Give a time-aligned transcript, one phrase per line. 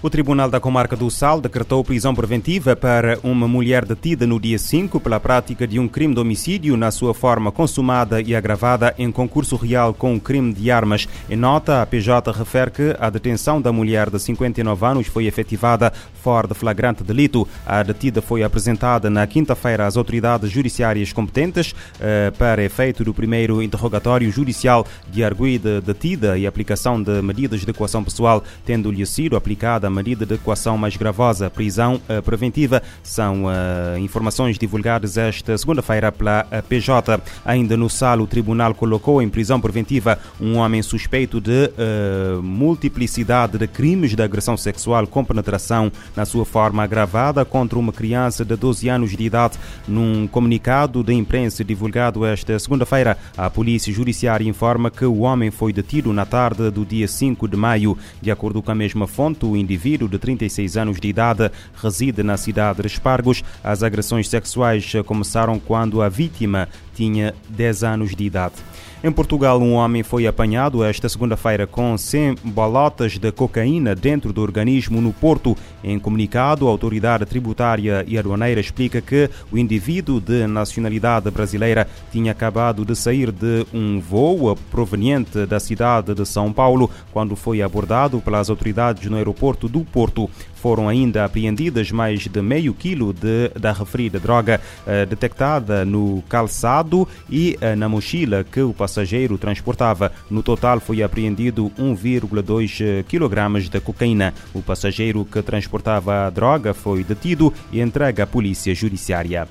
[0.00, 4.56] O Tribunal da Comarca do Sal decretou prisão preventiva para uma mulher detida no dia
[4.56, 9.10] 5 pela prática de um crime de homicídio na sua forma consumada e agravada em
[9.10, 11.08] concurso real com um crime de armas.
[11.28, 15.92] Em nota, a PJ refere que a detenção da mulher de 59 anos foi efetivada
[16.22, 17.48] fora de flagrante delito.
[17.66, 23.60] A detida foi apresentada na quinta-feira às autoridades judiciárias competentes eh, para efeito do primeiro
[23.60, 29.87] interrogatório judicial de arguida detida e aplicação de medidas de equação pessoal, tendo-lhe sido aplicada
[29.88, 32.82] a medida de equação mais gravosa, prisão preventiva.
[33.02, 37.20] São uh, informações divulgadas esta segunda-feira pela PJ.
[37.44, 43.58] Ainda no SAL, o tribunal colocou em prisão preventiva um homem suspeito de uh, multiplicidade
[43.58, 48.54] de crimes de agressão sexual com penetração na sua forma agravada contra uma criança de
[48.56, 49.58] 12 anos de idade.
[49.86, 55.72] Num comunicado de imprensa divulgado esta segunda-feira, a Polícia Judiciária informa que o homem foi
[55.72, 57.96] detido na tarde do dia 5 de maio.
[58.20, 62.24] De acordo com a mesma fonte, o indivíduo indivíduo de 36 anos de idade reside
[62.24, 63.44] na cidade de Espargos.
[63.62, 66.68] As agressões sexuais começaram quando a vítima
[66.98, 68.56] tinha 10 anos de idade.
[69.04, 74.42] Em Portugal, um homem foi apanhado esta segunda-feira com 100 balotas de cocaína dentro do
[74.42, 75.56] organismo no Porto.
[75.84, 82.32] Em comunicado, a autoridade tributária e aduaneira explica que o indivíduo de nacionalidade brasileira tinha
[82.32, 88.20] acabado de sair de um voo proveniente da cidade de São Paulo quando foi abordado
[88.20, 90.28] pelas autoridades no aeroporto do Porto.
[90.56, 96.87] Foram ainda apreendidas mais de meio quilo de, da referida droga eh, detectada no calçado
[97.28, 100.12] e eh, na mochila que o passageiro transportava.
[100.30, 104.34] No total foi apreendido 1,2 kg de cocaína.
[104.54, 109.48] O passageiro que transportava a droga foi detido e entregue à polícia judiciária.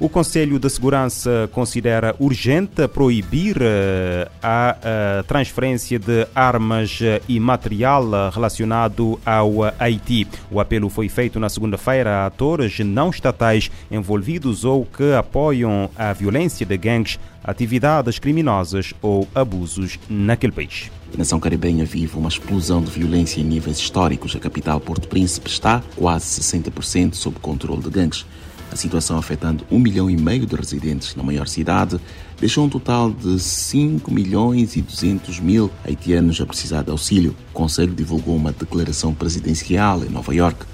[0.00, 7.38] O Conselho de Segurança considera urgente proibir eh, a eh, transferência de armas eh, e
[7.38, 10.26] material relacionado ao Haiti.
[10.50, 16.12] O apelo foi feito na segunda-feira a atores não estatais envolvidos ou que apoiam a
[16.12, 20.90] violência de gangues, atividades criminosas ou abusos naquele país.
[21.14, 24.34] A nação caribenha vive uma explosão de violência em níveis históricos.
[24.34, 28.26] A capital Porto Príncipe está quase 60% sob controle de gangues.
[28.74, 31.96] A situação afetando um milhão e meio de residentes na maior cidade
[32.40, 37.36] deixou um total de 5 milhões e 200 mil haitianos a precisar de auxílio.
[37.50, 40.66] O Conselho divulgou uma declaração presidencial em Nova York,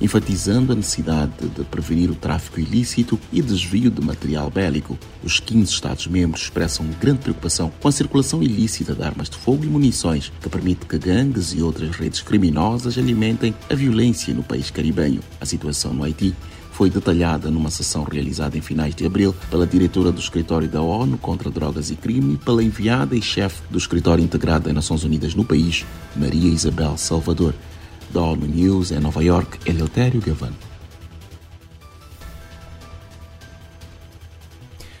[0.00, 4.96] enfatizando a necessidade de prevenir o tráfico ilícito e desvio de material bélico.
[5.24, 9.66] Os 15 Estados-membros expressam grande preocupação com a circulação ilícita de armas de fogo e
[9.66, 15.20] munições, que permite que gangues e outras redes criminosas alimentem a violência no país caribenho.
[15.40, 16.36] A situação no Haiti
[16.78, 21.18] foi detalhada numa sessão realizada em finais de abril pela diretora do Escritório da ONU
[21.18, 25.34] contra Drogas e Crime e pela enviada e chefe do Escritório Integrado das Nações Unidas
[25.34, 25.84] no país,
[26.14, 27.52] Maria Isabel Salvador.
[28.14, 30.52] Da ONU News em Nova York, Eleutério Gavan.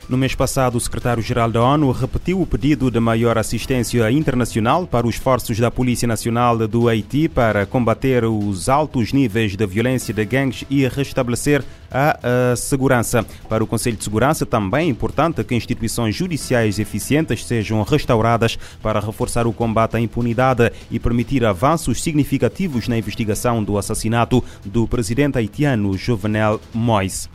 [0.08, 5.06] No mês passado, o secretário-geral da ONU repetiu o pedido de maior assistência internacional para
[5.06, 10.24] os esforços da Polícia Nacional do Haiti para combater os altos níveis de violência de
[10.24, 13.22] gangues e restabelecer a, a, segurança.
[13.50, 19.00] Para o Conselho de Segurança, também é importante que instituições judiciais eficientes sejam restauradas para
[19.00, 25.36] reforçar o combate à impunidade e permitir avanços significativos na investigação do assassinato do presidente
[25.36, 27.28] haitiano Jovenel Moïse.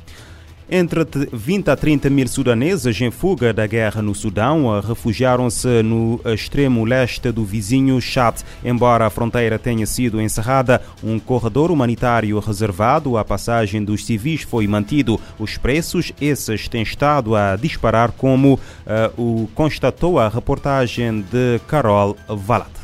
[0.69, 6.85] Entre 20 a 30 mil sudaneses em fuga da guerra no Sudão refugiaram-se no extremo
[6.85, 8.41] leste do vizinho Chad.
[8.63, 14.65] Embora a fronteira tenha sido encerrada, um corredor humanitário reservado à passagem dos civis foi
[14.65, 15.19] mantido.
[15.37, 22.15] Os preços, esses, têm estado a disparar, como uh, o constatou a reportagem de Carol
[22.27, 22.83] Valat.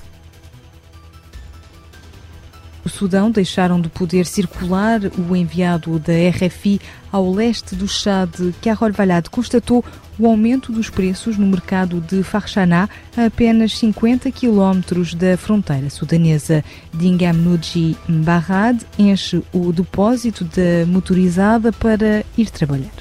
[2.84, 5.00] O Sudão deixaram de poder circular.
[5.30, 8.30] O enviado da RFI ao leste do Chad,
[8.62, 9.84] Carol Valade, constatou
[10.18, 16.64] o aumento dos preços no mercado de Farchaná, a apenas 50 quilómetros da fronteira sudanesa.
[16.94, 22.92] Dingam Nuji Mbarad enche o depósito da motorizada para ir trabalhar.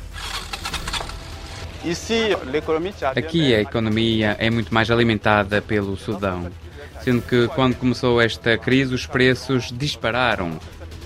[3.17, 6.51] Aqui a economia é muito mais alimentada pelo Sudão
[7.03, 10.59] sendo que quando começou esta crise os preços dispararam.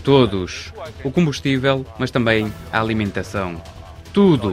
[0.05, 0.73] Todos.
[1.05, 3.61] O combustível, mas também a alimentação.
[4.13, 4.53] Tudo.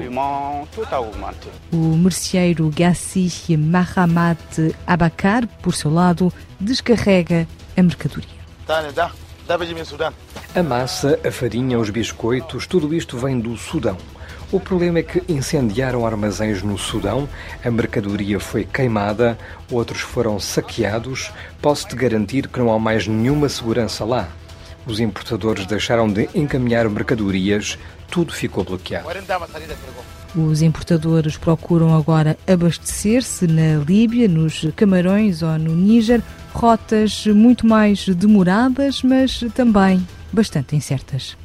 [1.72, 8.40] O merceeiro Gassi Mahamat Abakar, por seu lado, descarrega a mercadoria.
[10.56, 13.98] A massa, a farinha, os biscoitos, tudo isto vem do Sudão.
[14.52, 17.28] O problema é que incendiaram armazéns no Sudão,
[17.64, 19.38] a mercadoria foi queimada,
[19.72, 21.32] outros foram saqueados.
[21.62, 24.30] Posso-te garantir que não há mais nenhuma segurança lá.
[24.86, 27.78] Os importadores deixaram de encaminhar mercadorias,
[28.10, 29.08] tudo ficou bloqueado.
[30.36, 36.22] Os importadores procuram agora abastecer-se na Líbia, nos Camarões ou no Níger,
[36.54, 41.36] rotas muito mais demoradas, mas também bastante incertas.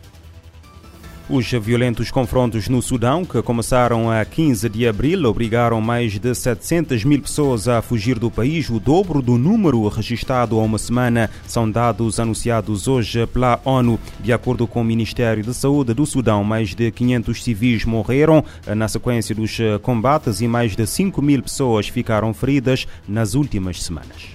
[1.26, 7.03] Os violentos confrontos no Sudão, que começaram a 15 de abril, obrigaram mais de 700
[7.03, 11.31] mil pessoas a fugir do país, o dobro do número registrado há uma semana.
[11.47, 13.99] São dados anunciados hoje pela ONU.
[14.21, 18.44] De acordo com o Ministério de Saúde do Sudão, mais de 500 civis morreram
[18.77, 24.35] na sequência dos combates e mais de 5 mil pessoas ficaram feridas nas últimas semanas.